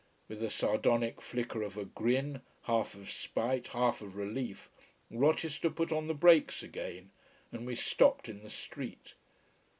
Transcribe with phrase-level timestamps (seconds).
[0.27, 4.67] With a sardonic flicker of a grin, half of spite, half of relief,
[5.11, 7.11] Rochester put on the brakes again,
[7.51, 9.13] and we stopped in the street.